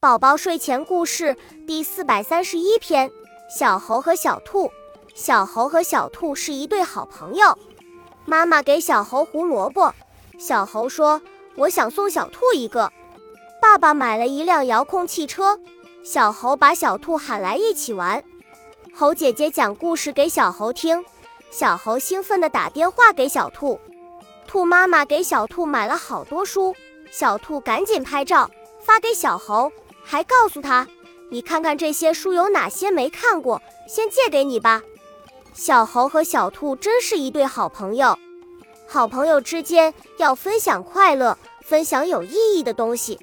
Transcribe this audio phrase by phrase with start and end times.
[0.00, 3.10] 宝宝睡前故事第四百三十一篇：
[3.54, 4.72] 小猴和小兔。
[5.14, 7.58] 小猴和小兔是一对好朋友。
[8.24, 9.92] 妈妈给小猴胡萝卜，
[10.38, 11.20] 小猴说
[11.54, 12.90] ：“我想送小兔一个。”
[13.60, 15.60] 爸爸买了一辆遥控汽车，
[16.02, 18.24] 小猴把小兔喊来一起玩。
[18.94, 21.04] 猴姐姐讲故事给小猴听，
[21.50, 23.78] 小猴兴奋地打电话给小兔。
[24.46, 26.74] 兔妈妈给小兔买了好多书，
[27.10, 29.70] 小兔赶紧拍照发给小猴。
[30.10, 30.88] 还告诉他
[31.30, 34.82] ：“你看看这些书有哪些没看过，先借给你吧。”
[35.54, 38.18] 小猴和小兔真是一对好朋友。
[38.88, 43.20] 好朋友之间要分享快乐，分享有意义的东西。